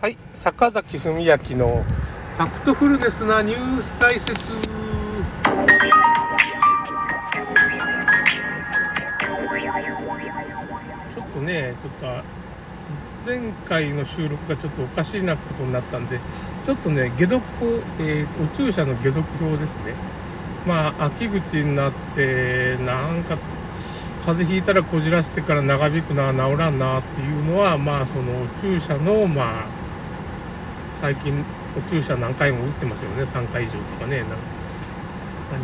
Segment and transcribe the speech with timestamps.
[0.00, 1.82] はい、坂崎文明の
[2.36, 4.32] ファクトフルネスなニュース解説。
[4.32, 12.06] ちょっとね、ちょっと
[13.26, 16.20] 前回の収録がちょっとおかしいなことになったんで、
[16.64, 17.66] ちょっとね、解毒法、
[17.98, 19.94] えー、お注射の解毒法ですね。
[20.64, 23.36] まあ、秋口になって、なんか、
[24.24, 29.77] 風邪ひいたらこじらせてから長引くな、治らんなっていうのは、まあ、その注射の、まあ、
[31.00, 31.32] 最近
[31.78, 33.22] お注射何回も打ってますよね。
[33.22, 34.18] 3回以上とかね。
[34.18, 34.36] なんか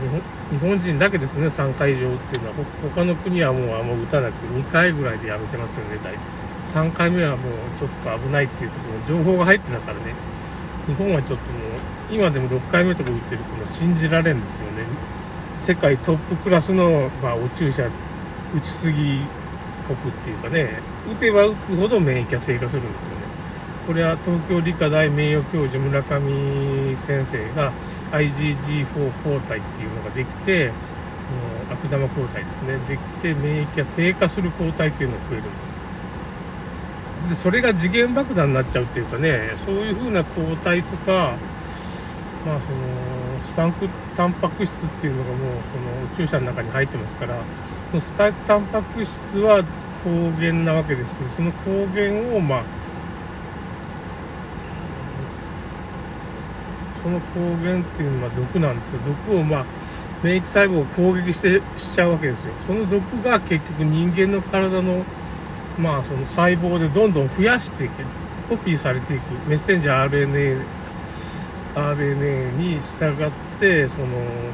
[0.00, 1.48] 日本日本人だけですね。
[1.48, 2.54] 3回以上っていうのは
[2.94, 6.18] 他の国はもうあんま打たなく2回ぐらいでやめてますよね大体。
[6.62, 10.14] 3回目はもうちょっと危ないっていうことの情報が入ってたからね。
[10.86, 14.84] 日本はちょっともう今でも6回目とか打ってるの信じられんですよね。
[15.58, 17.88] 世界トップクラスの、まあ、お注射
[18.54, 19.20] 打ちすぎ
[19.84, 20.78] 国っていうかね。
[21.10, 23.13] 打てば打つほど免疫が低下するんですよ。
[23.86, 27.72] これは東京理科大名誉教授村上先生が
[28.12, 28.86] IgG4
[29.22, 30.72] 抗体っていうのができて
[31.70, 32.78] 悪玉抗体ですね。
[32.88, 35.84] できて免疫が低下する抗体っていうのが増えるんです
[37.30, 41.36] でそれが時限爆弾になっちゃうっていうかねそういう風な抗体とか
[42.46, 45.38] まあそのスパンクタンパク質っていうのがもう
[46.08, 47.42] その注射の中に入ってますから
[47.98, 49.62] スパイクタンパク質は
[50.02, 52.62] 抗原なわけですけどその抗原をまあ
[57.04, 59.00] その抗原っていうのは毒なんですよ。
[59.28, 59.66] 毒をまあ
[60.22, 62.54] 免疫細胞を攻撃してしちゃうわけですよ。
[62.66, 65.04] その毒が結局人間の体の
[65.78, 68.02] まあその細胞でどんどん増やしていく。
[68.48, 69.22] コピーされていく。
[69.46, 70.62] メッセンジャー RNA
[71.74, 73.30] RNA に従っ
[73.60, 74.06] てその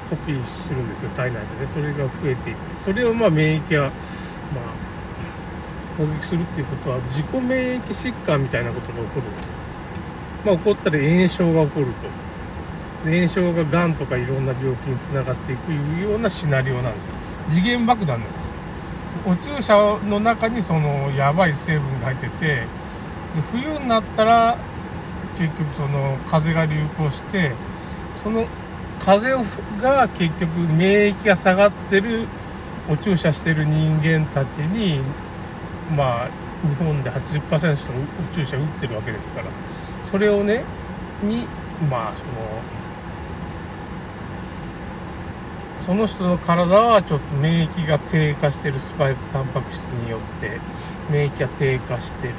[0.08, 1.10] コピーするんですよ。
[1.10, 1.68] 体内でね。
[1.68, 2.76] それが増えていって。
[2.76, 3.92] それをまあ免疫がまあ
[5.96, 9.52] 攻撃するっていうことは自己免疫疾患みたいなことが起こるんですよ。
[10.46, 12.29] まあ起こったら炎症が起こると。
[13.04, 17.14] 炎症ががんとかいろんな病気につながっていくようなシナリオなんですよ。
[17.48, 18.52] 次元爆弾です。
[19.26, 22.66] お注射の中にそのやばい成分が入っててで
[23.52, 24.56] 冬になったら
[25.36, 27.52] 結局その風が流行して
[28.22, 28.47] その
[29.00, 29.30] 風
[29.82, 32.26] が結局免疫が下がってる
[32.88, 35.00] お注射してる人間たちに
[35.96, 36.28] まあ
[36.66, 37.98] 日本で80%の人が
[38.30, 39.46] お注射打ってるわけですから
[40.04, 40.62] それをね
[41.22, 41.46] に
[41.91, 42.30] まあその
[45.90, 50.60] その人の体はちょっと免疫が低下してるスパイクタンパク質によって
[51.10, 52.34] 免疫が低下してる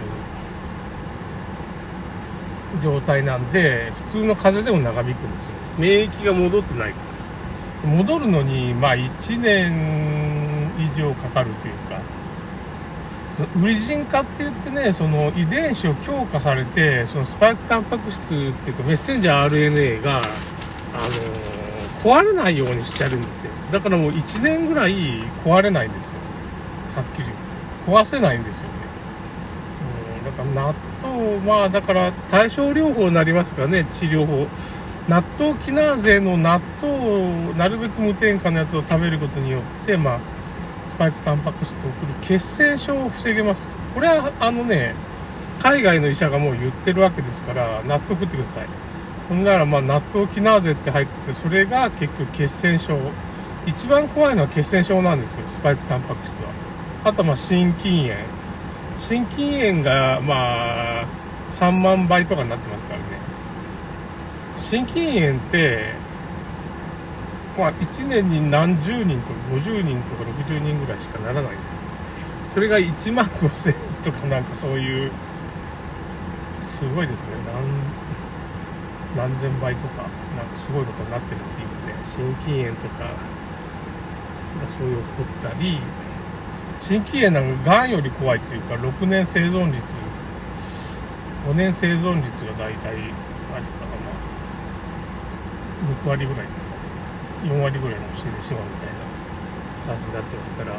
[2.82, 5.54] 状態なんで普通の風邪でも長引くんですよ。
[5.78, 6.94] 免疫が戻ってない。
[6.94, 7.00] か
[7.84, 12.00] ら戻るのにまあ1年以上かかるというか。
[13.62, 21.61] ウリジン化って言ってねその遺伝子を強化されてそのスパイクタンパク質っていうかメッセンジャー RNA があの
[22.04, 23.52] 壊れないようにしちゃうんですよ。
[23.72, 26.14] だからもう1年ぐらい壊れないんですよ。
[26.96, 27.42] はっきり言って。
[27.86, 28.74] 壊せないんですよね、
[30.20, 33.86] うん、だから納豆まあだから対症療法になりますからね。
[33.86, 34.48] 治療法。
[35.08, 40.20] 納豆キナーゼの納豆をなるべく無添加のやつを食べることによってまあ
[40.84, 43.68] スパイクタンパク質を送る血栓症を防げます。
[43.94, 44.94] これはあのね
[45.60, 48.68] 海外の医者がもう言ってるわけですから納得ってください。
[49.32, 53.00] ほんならまあ納豆キナーゼって入っててそれが結局血栓症。
[53.66, 56.50] 一番怖いのは血栓症なんですよスパイクタンパク質は。
[57.06, 58.16] あとまあ心筋炎。
[58.98, 61.06] 心筋炎がまあ
[61.50, 63.06] 3万倍とかになってますからね。
[64.58, 65.94] 心筋炎って
[67.58, 71.60] まあ1年に何十人と50人とか60人ぐらいしかならないんです。
[72.54, 75.12] それが1万5000とかなんかそういう
[76.68, 77.28] すごいですね。
[77.46, 78.12] 何
[79.16, 80.04] 何千倍とか
[80.38, 85.80] なんかすごいことになってるんです今ね心筋炎とかがそういう起こったり
[86.80, 89.94] 心筋炎なんかがんより怖いっていうか6年生存率
[91.48, 93.12] 5年生存率が大体あれかな
[96.06, 96.72] 6割ぐらいですか。
[96.72, 96.78] ね
[97.44, 100.76] 4割ぐらいも死んでしまうみたいな感じになってますから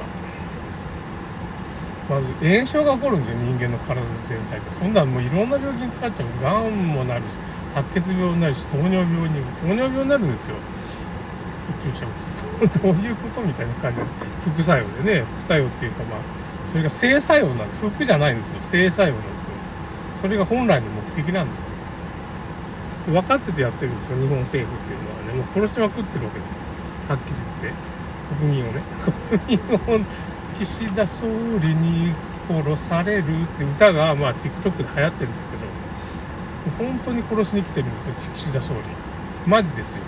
[2.09, 4.73] まず炎症が起こるんですよ人間の体全体が。
[4.73, 6.43] そんなんもういろんな病気にかかっちゃう。
[6.43, 7.25] がんもなるし。
[7.75, 10.57] 白血病になるし糖尿病に糖尿病になるんですよ。
[11.83, 14.01] 注射打つとどういうことみたいな感じ。
[14.01, 14.07] で
[14.45, 15.25] 副作用でね。
[15.39, 16.21] 副作用っていうかまあ
[16.71, 17.81] それが正作用なんです。
[17.81, 18.61] 副じゃないんですよ。
[18.61, 19.51] 正作用なんですよ。
[20.23, 21.67] それが本来の目的なんですよ。
[23.07, 24.17] 分かっててやってるんですよ。
[24.17, 25.43] 日本政府っていうのはね。
[25.43, 26.61] もう殺しまくってるわけですよ。
[27.09, 27.79] はっきり言って。
[28.39, 28.83] 国民をね。
[29.29, 30.01] 国民を
[30.57, 31.27] 岸田総
[31.61, 32.13] 理に
[32.49, 35.72] 殺されるって歌がまあ TikTok で流行ってるんですけど。
[36.79, 38.81] 本当に殺しに来てるんですよ岸田総理。
[39.47, 40.03] マジですよ。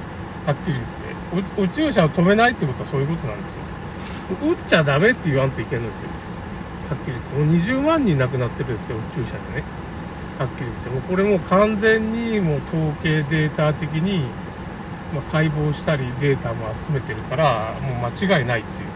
[0.47, 1.63] はっきり言って。
[1.63, 3.61] 宇宙車を止めないってことはそういうことなんですよ。
[4.43, 6.09] 撃っちゃダメって言わんといけないんですよ。
[6.89, 7.35] はっきり言って。
[7.35, 9.65] もう20万人亡くなってるんですよ宇宙車でね。
[10.39, 10.91] はっきり言って。
[10.91, 14.25] もうこれもう完全にもう統計データ的に、
[15.13, 18.95] まあ、解剖したりデータも集めてるからもう間違いないっていうか。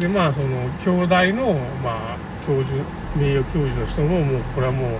[0.00, 0.48] でまあその
[0.82, 1.54] 兄弟の
[1.84, 2.16] まあ
[2.46, 2.82] 教授
[3.16, 4.90] 名誉教授の人ももうこれはもう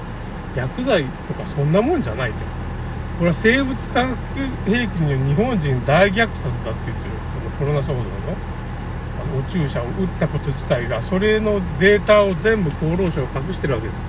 [0.54, 2.38] 薬剤とかそんなもんじゃないと。
[3.18, 4.16] これは生物化学
[4.66, 7.10] 兵器による日本人大虐殺だって言ってる。
[7.10, 8.02] このコロナ騒動の。
[9.20, 14.00] あのお注射を打ったこと自体がそれのデータを全部厚労省が隠してるわけです。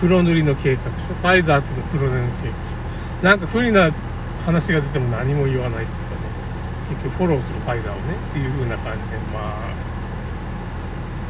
[0.00, 0.90] 黒塗りの計画書。
[0.90, 2.54] ファイザーっていうの黒塗りの計画
[3.22, 3.24] 書。
[3.24, 3.90] なんか不利な
[4.44, 6.20] 話が出ても何も言わないっていうかね。
[6.90, 9.16] 結局フォローするファイザーをねっていう風な感じで。
[9.32, 9.88] まあ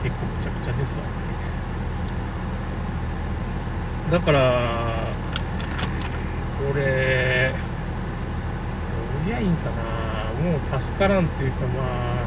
[0.02, 1.27] 結構むちゃくちゃですわ。
[4.10, 5.08] だから
[6.58, 7.52] これ
[9.24, 9.98] どうやいいんかな。
[10.38, 12.26] もう助からんっていうかまあ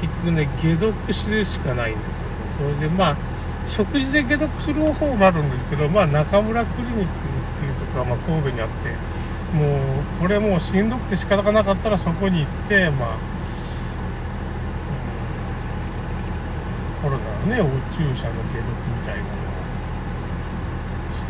[0.00, 2.34] 結局ね解毒するしかないんですよね。
[2.76, 3.16] それでまあ
[3.66, 7.06] 食事で解毒する方法もあるんですけどまあ中村クリニックっ
[7.60, 9.78] ていうところがまあ神戸にあってもう
[10.20, 13.16] これもうしんどくて仕方がなかったらそこに行ってまあ
[17.00, 17.64] コロナのねお
[17.96, 19.22] 注射の解毒みたいな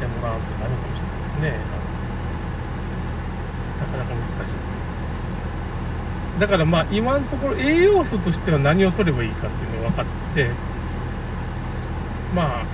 [0.03, 1.55] してもらうとダメかもしれないですね。
[3.79, 4.57] なかなか難しい。
[6.41, 10.51] だからまあ今のところ栄養素としては何を取ればいいかっていうのが分かってて
[12.35, 12.65] まあ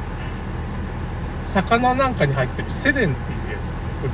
[1.45, 3.73] 魚なんかに入ってるセレンっていうやつです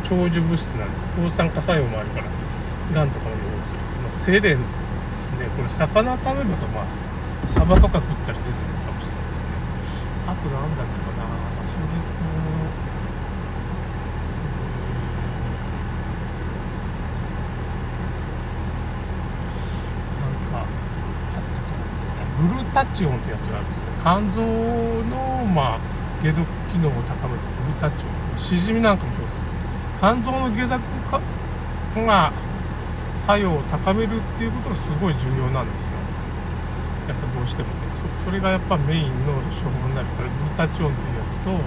[0.08, 1.04] これ長寿物質なんです。
[1.04, 2.24] 抗酸化作用もあるから
[2.94, 5.46] がんとかの予防する、まあ、セレンですね。
[5.56, 6.86] これ魚食べるとまあ
[7.46, 10.10] サバとか食ったら出てくるかもしれないですね。
[10.26, 11.24] あと何だったかな。
[11.68, 12.34] それと
[22.36, 25.80] グルタチオンってやつがあるんですね肝臓の、まあ、
[26.20, 28.38] 解毒機能を高めるグルタチオン。
[28.38, 29.56] しじみなんかもそうですけど。
[30.00, 32.32] 肝臓の解毒が
[33.16, 35.92] 作用を高めるっていうことがすごい重要なんですよ。
[37.08, 37.74] やっぱどうしてもね。
[38.26, 41.60] それがやっぱメインの処方になるからグルタチオンっていうやつと、ま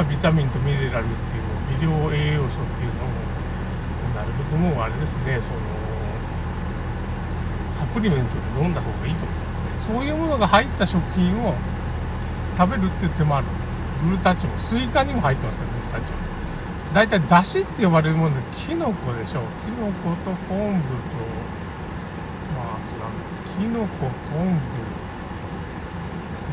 [0.00, 3.08] あ、ビタミンとミネラルっていうの微量栄養素っていうのを
[4.14, 5.36] なるべくもうあれですね。
[5.40, 5.56] その
[7.72, 11.54] サプリメントで飲んだ方がいいと思いますそういうものが入った食品を
[12.56, 13.84] 食べるっていう手もあるんです。
[14.04, 16.18] グルタチオンスイカにも入ってますよグルタチオン
[16.94, 19.42] 大体だしって呼ばれるものでキノコでしょう。
[19.64, 21.16] キノコと昆布と
[22.54, 24.50] まああとなんだってキノコ昆布。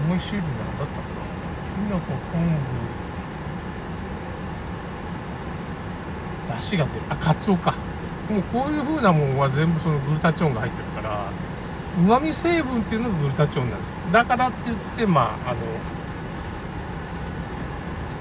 [0.08, 1.14] もう一種類なんだったかな。
[1.76, 2.42] キノコ昆
[6.48, 6.50] 布。
[6.50, 7.02] だしが出る。
[7.10, 7.76] あカツオか。
[8.30, 11.30] もうこういう風なもんは全部そのグルタチオンが入ってるから
[11.98, 13.96] うまみ成分っていうのがグルタチオンなんですよ。
[14.12, 15.60] だからって言ってまああの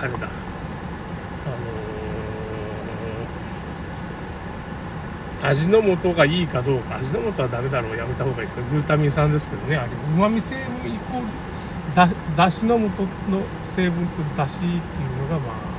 [0.01, 0.19] あれだ。
[0.19, 6.97] あのー、味の素がいいかどうか。
[6.97, 7.97] 味の素はダメだろう。
[7.97, 8.65] やめた方がいいですよ。
[8.71, 9.77] グルタミン酸ですけどね。
[9.77, 11.27] あれうまみ成分イコール
[11.95, 12.83] だだしの素
[13.31, 15.70] の成分とだしっていうのがまあ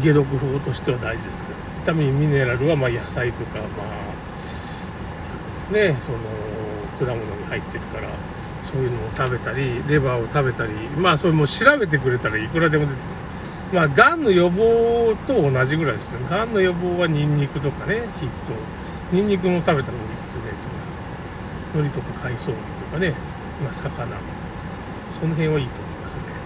[0.00, 3.66] 解毒法としては大事ですけどビタミンミネラルはま野菜とかまあ
[5.50, 5.96] ですね。
[6.00, 6.18] その
[6.98, 8.08] 果物に入ってるから
[8.64, 13.10] そういうのを食べたりレバーを食べたりまあそれも調べてくれたらいくらでも出てくる。
[13.72, 16.20] まあがんの予防と同じぐらいですよ。
[16.28, 18.52] がんの予防はニンニクとかねヒット。
[19.12, 20.48] ニンニクも食べた方がいいですよね。
[21.74, 23.14] 海苔とか海藻類とかね、
[23.62, 24.16] まあ、魚。
[25.18, 26.41] その辺はいいと思いますね。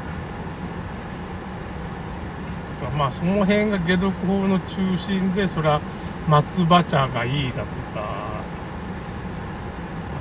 [2.90, 2.96] か。
[2.96, 5.80] まあその辺が解毒法の中心でそれは
[6.28, 7.64] 松葉茶がいいだと
[7.94, 8.36] か。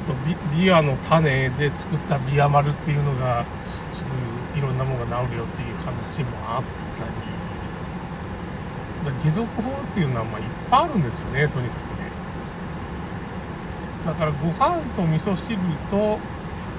[0.05, 0.13] あと
[0.55, 3.43] ビアの種で作ったビア丸っていうのが
[3.91, 6.63] そういういろんなものが治るよっていう話もあっ
[6.99, 7.35] たり。
[9.23, 12.09] 解毒法っていうのはまあいっぱいあるんですよねとにかくね。
[14.05, 15.57] だからご飯と味噌汁
[15.91, 16.19] と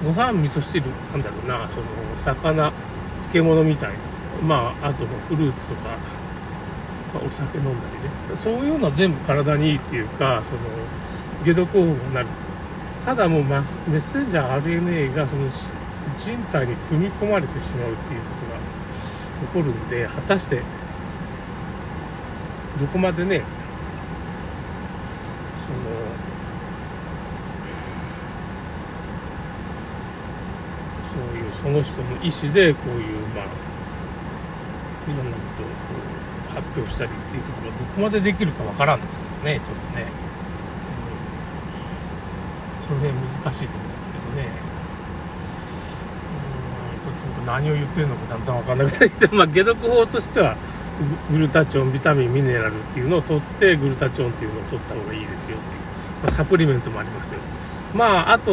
[0.03, 1.83] ご飯味噌汁なんだろうなその
[2.17, 2.71] 魚
[3.19, 3.95] 漬物みたいな。
[4.43, 5.97] まああとフルーツとか、
[7.13, 7.71] まあ、お酒飲んだ
[8.27, 8.35] りね。
[8.35, 10.59] そういうのは全部体にいいっていうかその
[11.43, 12.51] 解毒方法になるんですよ。
[13.05, 15.49] ただもうメッセンジャー RNA がその
[16.15, 18.57] 人体に組み込まれてしまうっていうことが
[19.47, 20.61] 起こるんで果たして
[22.79, 23.43] どこまでね
[25.65, 25.71] そ
[31.15, 33.45] のそういうその人の意思でこういうまあ
[35.11, 35.71] いろんなことをこ
[36.51, 40.05] う発表したりっていうことがどこまでできるかわからんですけどねちょっとね、
[42.81, 44.47] うん、その辺難しいところですけどね。
[46.95, 47.03] うん。
[47.03, 50.55] ちょっと何を言ってるのかだんだん分かんなくなってきて まあ解毒法としては
[51.31, 55.81] グルタチョンビタミンミネラルっていうのを取ってグルタチョンっていうのを取った方がいいですよっていう、
[56.23, 57.39] まあ、サプリメントもありますよ。
[57.93, 58.51] まああと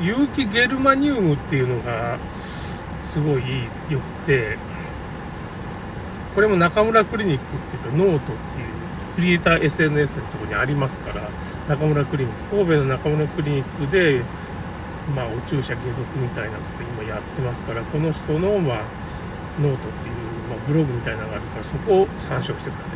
[0.00, 2.80] 有機ゲルマニウムっていうのがす
[3.20, 3.42] ごい
[3.90, 4.56] 良くて。
[6.38, 8.66] これも中村クリニックっていうかノートっていう
[9.16, 11.28] クリエイター SNS のとこにありますから
[11.68, 14.22] 中村クリニック神戸の中村クリニックで
[15.16, 18.82] まあお注射解毒みたいなこと今やってますからこの人のまあ
[19.60, 20.14] ノートっていう、
[20.48, 22.90] まあ、ブログみたいなのがあるからそこを参照してくださ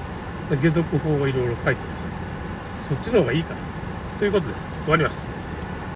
[0.55, 0.57] い。
[0.59, 2.09] 解毒法がいろいろ書いてます。
[2.89, 3.61] そっちの方がいいかな。
[4.21, 4.71] ということです。
[4.85, 5.42] 終わります。